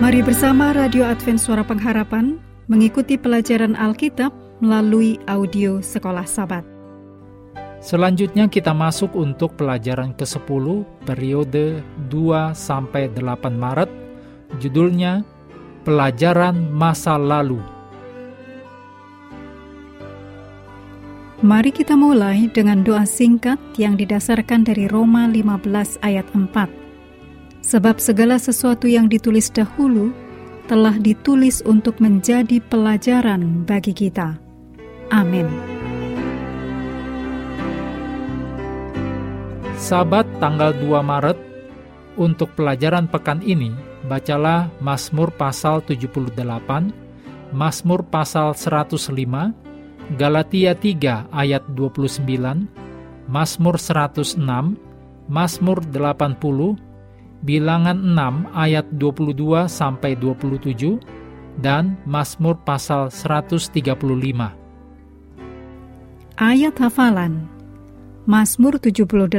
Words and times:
Mari 0.00 0.24
bersama 0.24 0.72
Radio 0.72 1.04
Advent 1.04 1.36
Suara 1.36 1.60
Pengharapan 1.60 2.40
mengikuti 2.72 3.20
pelajaran 3.20 3.76
Alkitab 3.76 4.32
melalui 4.64 5.20
audio 5.28 5.84
Sekolah 5.84 6.24
Sabat. 6.24 6.64
Selanjutnya 7.84 8.48
kita 8.48 8.72
masuk 8.72 9.12
untuk 9.12 9.60
pelajaran 9.60 10.16
ke-10 10.16 10.88
periode 11.04 11.84
2 12.08 12.16
sampai 12.56 13.12
8 13.12 13.52
Maret. 13.52 13.92
Judulnya 14.56 15.20
Pelajaran 15.84 16.56
Masa 16.72 17.20
Lalu. 17.20 17.60
Mari 21.44 21.76
kita 21.76 21.92
mulai 21.92 22.48
dengan 22.48 22.80
doa 22.80 23.04
singkat 23.04 23.60
yang 23.76 24.00
didasarkan 24.00 24.64
dari 24.64 24.88
Roma 24.88 25.28
15 25.28 26.00
ayat 26.00 26.24
4. 26.32 26.89
Sebab 27.70 28.02
segala 28.02 28.34
sesuatu 28.42 28.90
yang 28.90 29.06
ditulis 29.06 29.46
dahulu 29.46 30.10
telah 30.66 30.98
ditulis 30.98 31.62
untuk 31.62 32.02
menjadi 32.02 32.58
pelajaran 32.66 33.62
bagi 33.62 33.94
kita. 33.94 34.42
Amin. 35.14 35.46
Sabat 39.78 40.26
tanggal 40.42 40.74
2 40.82 40.98
Maret 40.98 41.38
untuk 42.18 42.50
pelajaran 42.58 43.06
pekan 43.06 43.38
ini 43.38 43.70
bacalah 44.02 44.66
Mazmur 44.82 45.30
pasal 45.30 45.78
78, 45.86 46.26
Mazmur 47.54 48.02
pasal 48.02 48.50
105, 48.58 49.54
Galatia 50.18 50.74
3 50.74 51.30
ayat 51.30 51.62
29, 51.78 52.26
Mazmur 53.30 53.78
106, 53.78 54.42
Mazmur 55.30 55.78
80, 55.86 56.89
Bilangan 57.40 57.96
6 57.96 58.52
ayat 58.52 58.86
22 59.00 59.64
sampai 59.64 60.12
27 60.12 61.00
dan 61.64 61.96
Mazmur 62.04 62.60
pasal 62.60 63.08
135. 63.08 63.96
Ayat 66.36 66.74
hafalan 66.76 67.48
Mazmur 68.28 68.76
78 68.76 69.32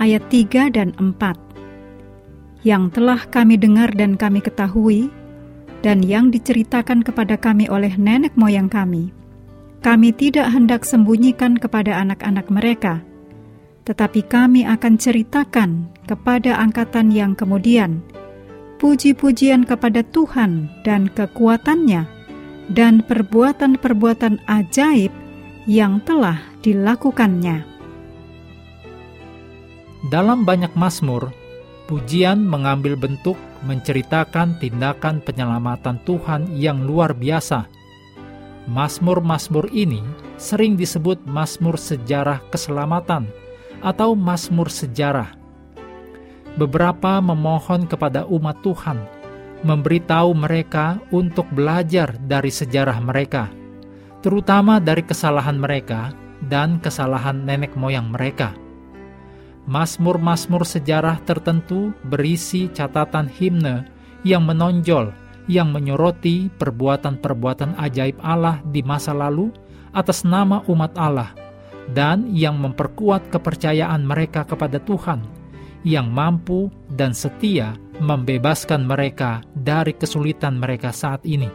ayat 0.00 0.22
3 0.32 0.72
dan 0.72 0.96
4 0.96 2.64
Yang 2.64 2.84
telah 2.96 3.20
kami 3.28 3.60
dengar 3.60 3.92
dan 3.92 4.16
kami 4.16 4.40
ketahui 4.40 5.12
dan 5.84 6.00
yang 6.00 6.32
diceritakan 6.32 7.04
kepada 7.04 7.36
kami 7.36 7.68
oleh 7.68 7.92
nenek 8.00 8.32
moyang 8.40 8.72
kami 8.72 9.12
kami 9.86 10.10
tidak 10.10 10.50
hendak 10.50 10.82
sembunyikan 10.82 11.54
kepada 11.54 12.02
anak-anak 12.02 12.50
mereka, 12.50 13.06
tetapi 13.86 14.26
kami 14.26 14.66
akan 14.66 14.98
ceritakan 14.98 15.94
kepada 16.06 16.56
angkatan 16.62 17.10
yang 17.10 17.34
kemudian 17.34 18.00
puji-pujian 18.78 19.66
kepada 19.66 20.06
Tuhan 20.14 20.70
dan 20.86 21.10
kekuatannya 21.10 22.06
dan 22.70 23.02
perbuatan-perbuatan 23.04 24.46
ajaib 24.46 25.10
yang 25.66 25.98
telah 26.06 26.38
dilakukannya. 26.62 27.66
Dalam 30.06 30.46
banyak 30.46 30.70
Mazmur, 30.78 31.34
pujian 31.90 32.46
mengambil 32.46 32.94
bentuk 32.94 33.34
menceritakan 33.66 34.62
tindakan 34.62 35.18
penyelamatan 35.26 35.98
Tuhan 36.06 36.54
yang 36.54 36.86
luar 36.86 37.10
biasa 37.10 37.76
Mazmur-mazmur 38.66 39.70
ini 39.70 40.02
sering 40.42 40.74
disebut 40.74 41.22
mazmur 41.22 41.78
sejarah 41.78 42.42
keselamatan 42.50 43.30
atau 43.78 44.18
mazmur 44.18 44.66
sejarah. 44.66 45.38
Beberapa 46.56 47.20
memohon 47.20 47.84
kepada 47.84 48.24
umat 48.32 48.64
Tuhan, 48.64 48.96
memberitahu 49.60 50.32
mereka 50.32 50.96
untuk 51.12 51.44
belajar 51.52 52.16
dari 52.16 52.48
sejarah 52.48 52.96
mereka, 53.04 53.52
terutama 54.24 54.80
dari 54.80 55.04
kesalahan 55.04 55.60
mereka 55.60 56.16
dan 56.48 56.80
kesalahan 56.80 57.44
nenek 57.44 57.76
moyang 57.76 58.08
mereka. 58.08 58.56
Mazmur-mazmur 59.68 60.64
sejarah 60.64 61.20
tertentu 61.28 61.92
berisi 62.08 62.72
catatan 62.72 63.28
himne 63.28 63.84
yang 64.24 64.46
menonjol 64.46 65.12
yang 65.46 65.70
menyoroti 65.70 66.50
perbuatan-perbuatan 66.58 67.78
ajaib 67.78 68.18
Allah 68.22 68.58
di 68.66 68.82
masa 68.82 69.14
lalu 69.14 69.50
atas 69.94 70.26
nama 70.26 70.62
umat 70.66 70.92
Allah 70.98 71.30
dan 71.94 72.26
yang 72.34 72.58
memperkuat 72.58 73.30
kepercayaan 73.30 74.02
mereka 74.02 74.42
kepada 74.42 74.82
Tuhan 74.82 75.22
yang 75.82 76.08
mampu 76.12 76.72
dan 76.94 77.12
setia 77.12 77.76
membebaskan 78.00 78.84
mereka 78.84 79.40
dari 79.52 79.96
kesulitan 79.96 80.60
mereka 80.60 80.92
saat 80.92 81.24
ini. 81.24 81.48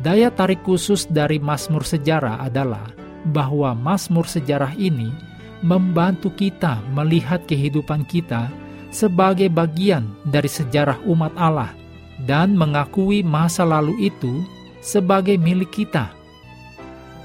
Daya 0.00 0.32
tarik 0.32 0.64
khusus 0.64 1.04
dari 1.04 1.36
Mazmur 1.36 1.84
Sejarah 1.84 2.40
adalah 2.40 2.88
bahwa 3.28 3.76
Mazmur 3.76 4.24
Sejarah 4.24 4.72
ini 4.80 5.12
membantu 5.60 6.32
kita 6.32 6.80
melihat 6.96 7.44
kehidupan 7.44 8.08
kita 8.08 8.48
sebagai 8.88 9.52
bagian 9.52 10.08
dari 10.24 10.48
sejarah 10.48 11.04
umat 11.04 11.36
Allah 11.36 11.76
dan 12.24 12.56
mengakui 12.56 13.20
masa 13.20 13.68
lalu 13.68 14.08
itu 14.08 14.40
sebagai 14.80 15.36
milik 15.36 15.68
kita. 15.84 16.16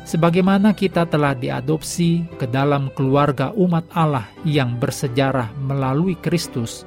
Sebagaimana 0.05 0.77
kita 0.77 1.09
telah 1.09 1.33
diadopsi 1.33 2.29
ke 2.37 2.45
dalam 2.45 2.93
keluarga 2.93 3.49
umat 3.57 3.89
Allah 3.97 4.29
yang 4.45 4.77
bersejarah 4.77 5.49
melalui 5.57 6.13
Kristus, 6.21 6.85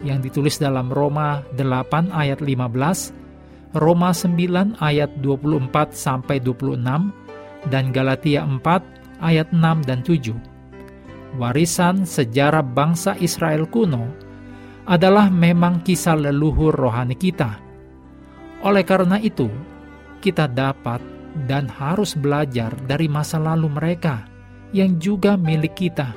yang 0.00 0.24
ditulis 0.24 0.56
dalam 0.56 0.88
Roma 0.88 1.44
8 1.52 2.08
ayat 2.08 2.40
15, 2.40 3.76
Roma 3.76 4.10
9 4.16 4.80
ayat 4.80 5.12
24 5.20 5.92
sampai 5.92 6.40
26, 6.40 6.80
dan 7.68 7.92
Galatia 7.92 8.40
4 8.48 9.20
ayat 9.20 9.52
6 9.52 9.84
dan 9.84 10.00
7 10.00 10.54
warisan 11.34 12.06
sejarah 12.06 12.62
bangsa 12.62 13.18
Israel 13.18 13.66
kuno 13.66 14.06
adalah 14.86 15.32
memang 15.32 15.82
kisah 15.82 16.14
leluhur 16.14 16.74
rohani 16.74 17.16
kita. 17.16 17.58
Oleh 18.64 18.84
karena 18.84 19.20
itu, 19.20 19.48
kita 20.20 20.48
dapat 20.48 21.00
dan 21.50 21.66
harus 21.66 22.14
belajar 22.14 22.70
dari 22.86 23.10
masa 23.10 23.42
lalu 23.42 23.66
mereka 23.70 24.26
yang 24.70 24.98
juga 25.02 25.34
milik 25.34 25.74
kita. 25.74 26.14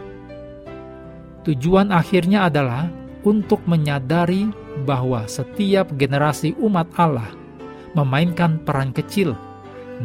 Tujuan 1.46 1.94
akhirnya 1.94 2.50
adalah 2.50 2.90
untuk 3.26 3.64
menyadari 3.66 4.50
bahwa 4.86 5.26
setiap 5.26 5.90
generasi 5.98 6.54
umat 6.62 6.88
Allah 6.96 7.30
memainkan 7.98 8.62
peran 8.62 8.94
kecil 8.94 9.34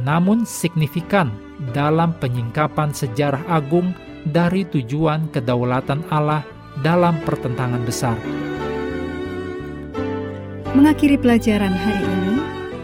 namun 0.00 0.48
signifikan 0.48 1.28
dalam 1.76 2.16
penyingkapan 2.16 2.96
sejarah 2.96 3.44
agung 3.52 3.92
dari 4.24 4.64
tujuan 4.64 5.28
kedaulatan 5.28 6.00
Allah 6.08 6.40
dalam 6.80 7.20
pertentangan 7.22 7.82
besar. 7.84 8.16
Mengakhiri 10.72 11.20
pelajaran 11.20 11.74
hari 11.76 12.00
ini, 12.00 12.31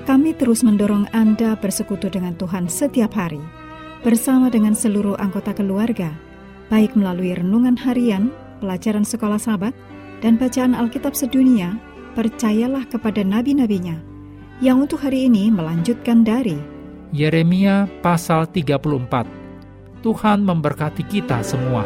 kami 0.09 0.33
terus 0.33 0.65
mendorong 0.65 1.05
Anda 1.13 1.53
bersekutu 1.61 2.09
dengan 2.09 2.33
Tuhan 2.33 2.73
setiap 2.73 3.13
hari, 3.13 3.45
bersama 4.01 4.49
dengan 4.49 4.73
seluruh 4.73 5.21
anggota 5.21 5.53
keluarga, 5.53 6.17
baik 6.73 6.97
melalui 6.97 7.37
renungan 7.37 7.77
harian, 7.77 8.33
pelajaran 8.65 9.05
sekolah 9.05 9.37
sahabat, 9.37 9.77
dan 10.25 10.41
bacaan 10.41 10.73
Alkitab 10.73 11.13
sedunia, 11.13 11.77
percayalah 12.17 12.89
kepada 12.89 13.21
nabi-nabinya, 13.21 14.01
yang 14.65 14.81
untuk 14.81 15.05
hari 15.05 15.29
ini 15.29 15.53
melanjutkan 15.53 16.25
dari 16.25 16.57
Yeremia 17.13 17.85
pasal 18.01 18.49
34 18.49 19.29
Tuhan 20.01 20.41
memberkati 20.41 21.05
kita 21.05 21.45
semua. 21.45 21.85